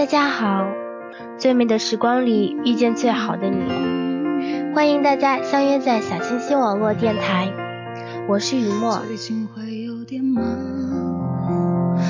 [0.00, 0.64] 大家好，
[1.36, 3.70] 最美的时光里遇见最好的你，
[4.74, 7.52] 欢迎大家相约在小清新网络电台，
[8.26, 9.02] 我是雨墨。
[9.06, 10.42] 最近会有点忙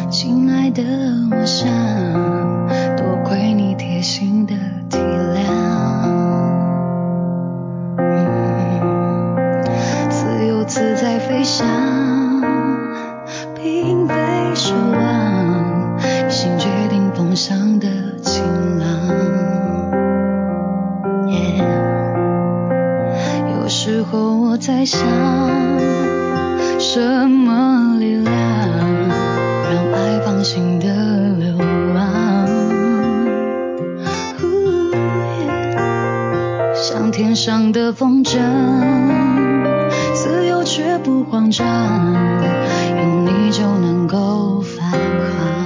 [0.09, 0.85] 亲爱的，
[1.33, 1.69] 我想
[2.97, 4.55] 多亏你贴心的
[4.89, 4.97] 体
[5.35, 5.43] 谅，
[10.09, 11.67] 自由自在飞翔，
[24.91, 25.09] 想，
[26.81, 28.33] 什么力量
[29.71, 30.43] 让爱放？
[30.43, 30.87] 心的
[31.39, 31.57] 流
[31.95, 32.49] 浪，
[36.75, 38.41] 像天上的风筝，
[40.13, 41.65] 自由却不慌张，
[42.97, 45.60] 有你就能够返航。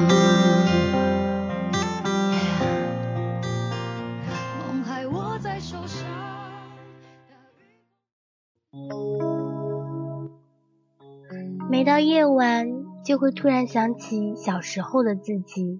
[11.85, 12.67] 每到夜晚。
[13.05, 15.79] 就会突然想起小时候的自己，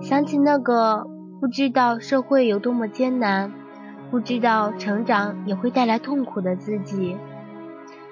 [0.00, 1.06] 想起那个
[1.40, 3.52] 不知道社会有多么艰难，
[4.10, 7.16] 不知道成长也会带来痛苦的自己。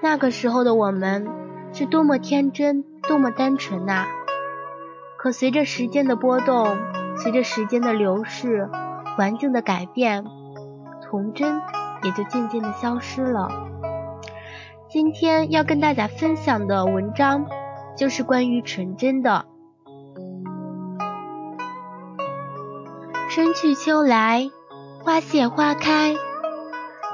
[0.00, 1.27] 那个时候的我们
[1.72, 4.06] 是多么天真，多么单纯呐！
[5.19, 6.77] 可随着时间的波动，
[7.16, 8.70] 随着时间的流逝，
[9.16, 10.25] 环境的改变，
[11.03, 11.61] 童真
[12.05, 13.48] 也就渐渐的消失了。
[14.92, 17.46] 今天要跟大家分享的文章。
[17.96, 19.44] 就是关于纯真的。
[23.28, 24.48] 春去秋来，
[25.05, 26.14] 花谢花开，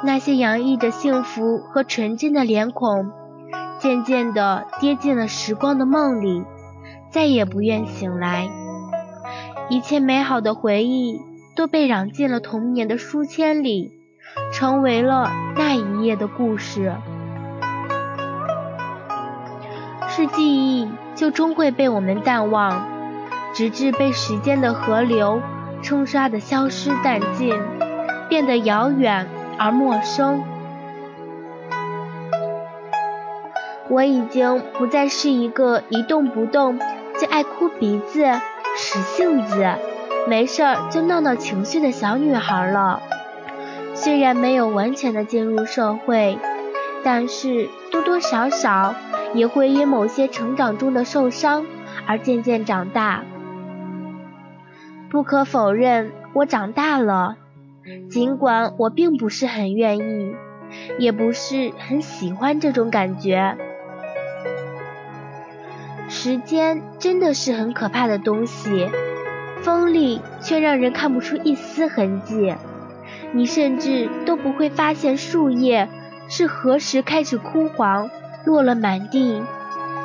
[0.04, 3.10] 那些洋溢着幸福和纯真的脸孔，
[3.80, 6.44] 渐渐地跌进了时光的梦里，
[7.10, 8.48] 再也不愿醒来。
[9.68, 11.20] 一切美好的回忆
[11.56, 13.90] 都被染进了童年的书签里，
[14.52, 16.94] 成为了那一页的故事。
[20.16, 22.88] 是记忆，就终会被我们淡忘，
[23.52, 25.42] 直至被时间的河流
[25.82, 27.54] 冲刷的消失殆尽，
[28.26, 29.28] 变得遥远
[29.58, 30.42] 而陌生。
[33.90, 36.78] 我已经不再是一个一动不动
[37.20, 38.24] 就爱哭鼻子、
[38.74, 39.68] 使性子、
[40.26, 43.02] 没事儿就闹闹情绪的小女孩了。
[43.92, 46.38] 虽然没有完全的进入社会，
[47.04, 48.94] 但是多多少少。
[49.36, 51.66] 也会因某些成长中的受伤
[52.06, 53.22] 而渐渐长大。
[55.08, 57.36] 不可否认，我长大了，
[58.10, 60.34] 尽管我并不是很愿意，
[60.98, 63.56] 也不是很喜欢这种感觉。
[66.08, 68.88] 时间真的是很可怕的东西，
[69.62, 72.54] 锋利却让人看不出一丝痕迹。
[73.32, 75.88] 你甚至都不会发现树叶
[76.28, 78.10] 是何时开始枯黄。
[78.46, 79.42] 落了满地，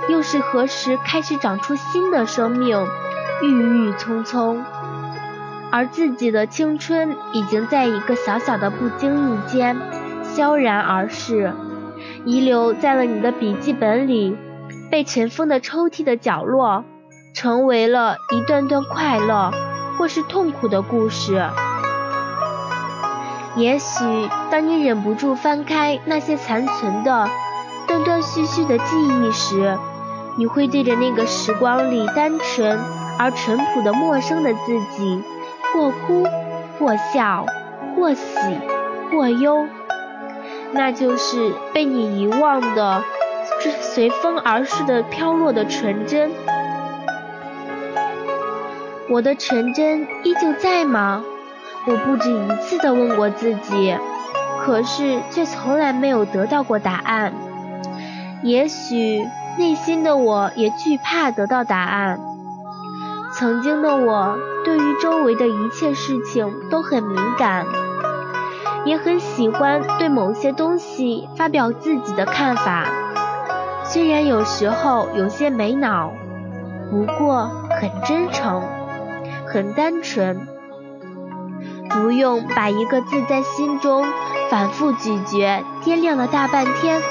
[0.09, 2.88] 又是何时开始长出新的生命？
[3.44, 4.63] 郁郁葱葱，
[5.72, 9.78] 而自己的青春已经在一个小小的不经意间
[10.35, 11.53] 悄然而逝，
[12.25, 14.35] 遗留在了你的笔记本里，
[14.90, 16.84] 被尘封的抽屉的角落，
[17.35, 19.51] 成为了一段段快乐
[20.00, 21.47] 或是痛苦的故事。
[23.56, 27.30] 也许当你忍不住翻开那些残存的。
[27.91, 29.78] 断断续续的记忆时，
[30.38, 32.79] 你会对着那个时光里单纯
[33.19, 35.22] 而淳朴的陌生的自己，
[35.74, 36.25] 或哭，
[36.80, 37.46] 或笑，
[37.94, 38.24] 或喜，
[39.12, 39.68] 或忧。
[40.72, 43.03] 那就是被你遗忘的，
[43.81, 46.31] 随风而逝的飘落的纯真。
[49.09, 51.25] 我的纯真依旧在吗？
[51.85, 53.97] 我不止一次的问过自己，
[54.62, 57.34] 可是却从来没有得到过答案。
[58.44, 59.24] 也许
[59.57, 62.19] 内心的我也惧怕得到答案。
[63.34, 67.65] 曾经的我对于周围的一切事情都很敏感，
[68.83, 72.88] 也很喜欢对某些东西发表自己的看法。
[73.86, 76.12] 虽然有时候有些没脑，
[76.89, 77.50] 不过
[77.80, 78.63] 很真诚，
[79.48, 80.48] 很单纯。
[81.89, 84.06] 不用把一个字在心中
[84.50, 87.01] 反复咀嚼，掂量了大半天。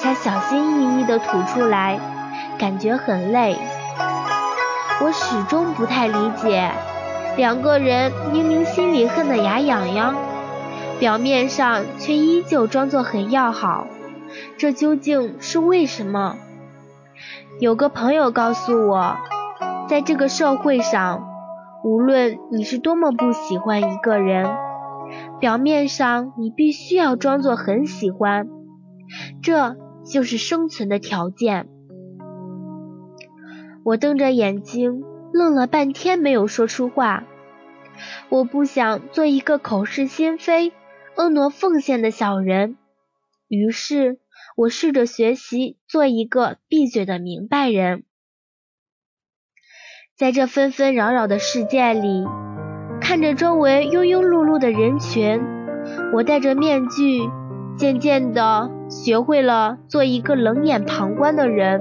[0.00, 2.00] 才小心翼翼地吐出来，
[2.58, 3.56] 感觉很累。
[5.02, 6.70] 我始终不太理解，
[7.36, 10.14] 两个人明明心里恨得牙痒痒，
[10.98, 13.86] 表面上却依旧装作很要好，
[14.56, 16.36] 这究竟是为什么？
[17.60, 19.16] 有个朋友告诉我，
[19.86, 21.28] 在这个社会上，
[21.84, 24.50] 无论你是多么不喜欢一个人，
[25.38, 28.48] 表面上你必须要装作很喜欢，
[29.42, 29.76] 这
[30.10, 31.68] 就是生存的条件。
[33.84, 35.02] 我瞪着眼睛，
[35.32, 37.24] 愣了半天，没有说出话。
[38.28, 40.72] 我不想做一个口是心非、
[41.16, 42.76] 婀娜奉献的小人，
[43.48, 44.18] 于是
[44.56, 48.04] 我试着学习做一个闭嘴的明白人。
[50.16, 52.24] 在这纷纷扰扰的世界里，
[53.00, 55.40] 看着周围庸庸碌碌的人群，
[56.12, 57.22] 我戴着面具，
[57.76, 61.80] 渐渐的学会了做一个冷眼旁观的人。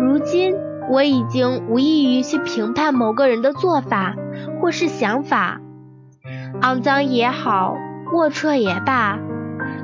[0.00, 0.56] 如今。
[0.88, 4.16] 我已经无异于去评判某个人的做法
[4.60, 5.60] 或是想法，
[6.62, 7.76] 肮脏也好，
[8.12, 9.20] 龌龊也罢，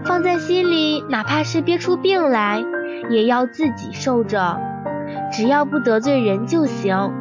[0.05, 2.65] 放在心里，哪怕是憋出病来，
[3.09, 4.59] 也要自己受着，
[5.31, 7.13] 只要不得罪人就行。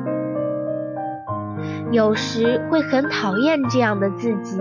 [1.91, 4.59] 有时会很讨厌这样的自己，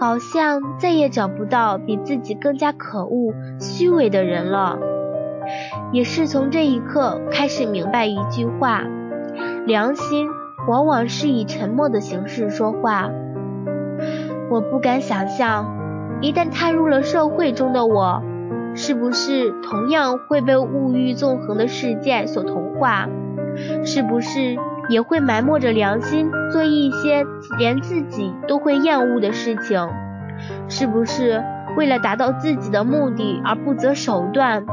[0.00, 4.78] 好像再也找不到比自己更加可恶、虚伪的人了。
[5.92, 8.82] 也是从这一刻开始明白一句话：
[9.66, 10.26] 良心
[10.66, 13.10] 往往是以沉默的形式说话。
[14.50, 15.66] 我不敢想象，
[16.22, 18.22] 一旦踏入了社会中的我，
[18.74, 23.06] 是不是同样会被物欲纵横的世界所同化？
[23.84, 24.56] 是不是
[24.90, 27.24] 也会埋没着良心，做一些
[27.56, 29.88] 连自己都会厌恶的事情？
[30.68, 31.42] 是不是
[31.76, 34.66] 为了达到自己的目的而不择手段？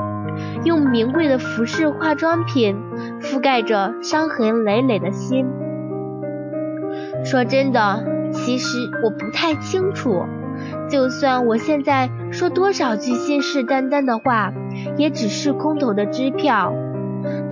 [0.65, 2.77] 用名贵的服饰、化妆品
[3.21, 5.47] 覆盖着伤痕累累的心。
[7.23, 10.25] 说真的，其实我不太清楚。
[10.89, 14.51] 就算我现在说多少句信誓旦旦的话，
[14.97, 16.73] 也只是空头的支票。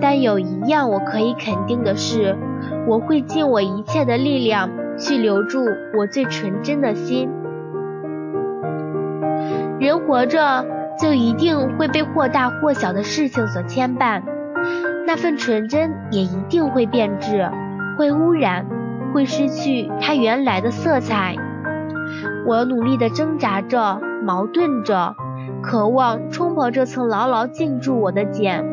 [0.00, 2.36] 但有一样我可以肯定的是，
[2.86, 5.64] 我会尽我一切的力量去留住
[5.98, 7.28] 我最纯真的心。
[9.80, 10.66] 人活着。
[10.98, 14.22] 就一定会被或大或小的事情所牵绊，
[15.06, 17.50] 那份纯真也一定会变质，
[17.98, 18.64] 会污染，
[19.12, 21.36] 会失去它原来的色彩。
[22.46, 25.14] 我努力地挣扎着，矛盾着，
[25.62, 28.64] 渴望冲破这层牢牢禁住我的茧，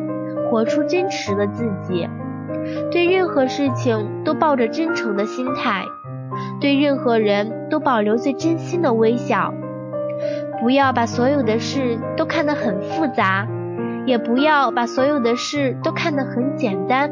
[0.50, 2.08] 活出真实的自己。
[2.90, 5.84] 对任何事情都抱着真诚的心态，
[6.60, 9.52] 对任何人都保留最真心的微笑。
[10.60, 13.46] 不要把所有的事都看得很复杂，
[14.06, 17.10] 也不要把所有的事都看得很简单。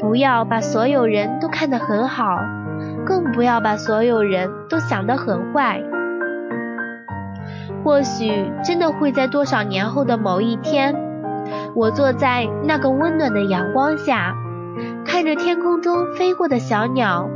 [0.00, 2.38] 不要把所有人都看得很好，
[3.06, 5.82] 更不要把所有人都想得很坏。
[7.82, 10.94] 或许真的会在多少年后的某一天，
[11.74, 14.34] 我坐在那个温暖的阳光下，
[15.04, 17.28] 看着天空中飞过的小鸟，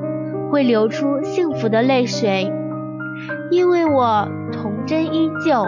[0.51, 2.53] 会流出幸福的泪水。
[3.51, 5.65] 因为我童真依旧，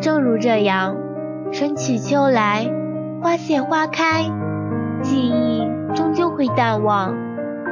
[0.00, 0.96] 正如这样，
[1.52, 2.70] 春去秋来，
[3.22, 4.24] 花谢花开，
[5.02, 7.14] 记忆终究会淡忘，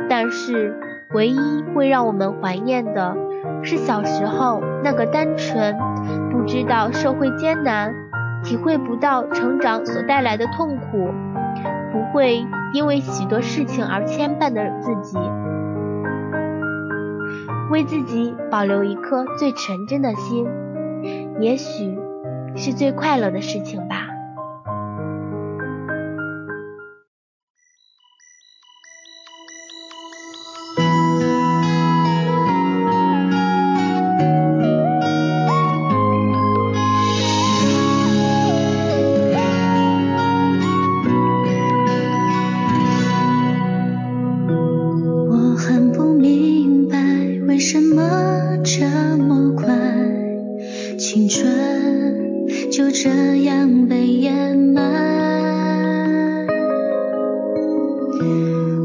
[0.08, 0.74] 但是
[1.12, 3.16] 唯一会让我们怀念的，
[3.62, 5.76] 是小时候那个单纯，
[6.30, 7.92] 不知道社会艰难，
[8.42, 11.12] 体会不到成长所带来的痛苦，
[11.92, 15.18] 不会因为许多事情而牵绊的自己。
[17.70, 20.46] 为自己保留一颗最纯真的心，
[21.40, 21.98] 也许
[22.54, 24.11] 是最快乐的事情吧。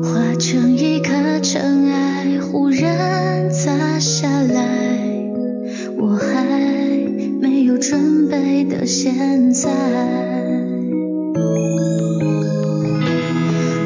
[0.04, 4.64] 化成一颗尘埃忽然砸下来
[5.98, 6.44] 我还
[7.42, 9.70] 没有准备的现在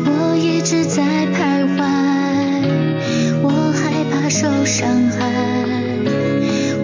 [0.06, 1.04] 我一直在
[1.34, 1.80] 徘徊
[3.44, 5.20] 我害怕受伤害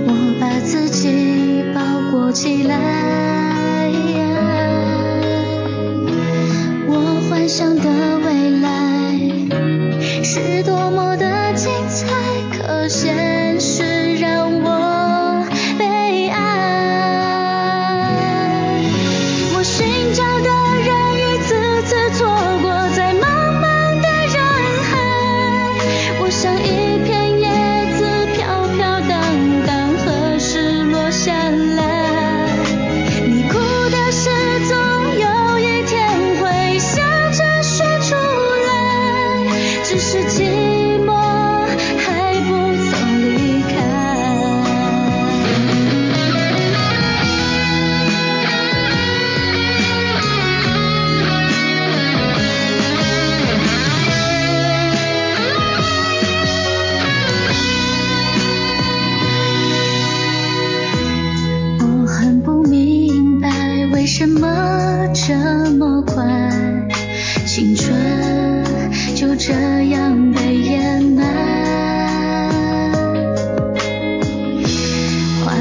[0.06, 1.82] 我把自己包
[2.12, 3.08] 裹起来
[6.88, 7.97] 我幻想的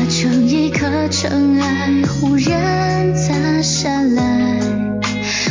[0.08, 4.60] 成一颗尘埃，忽然砸下来，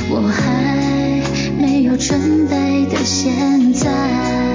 [0.09, 1.21] 我还
[1.59, 4.54] 没有准备的现在。